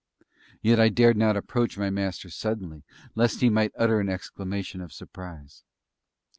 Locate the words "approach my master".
1.37-2.31